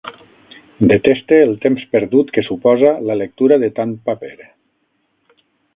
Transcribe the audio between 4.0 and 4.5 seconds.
paper.